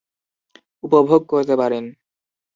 উপভোগ 0.83 1.21
করতে 1.27 1.53
পারেন। 1.55 1.83